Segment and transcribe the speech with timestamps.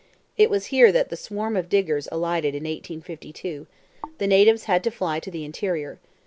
[0.35, 3.67] It was here that the swarm of diggers alighted in 1852;
[4.17, 5.99] the natives had to fly to the interior.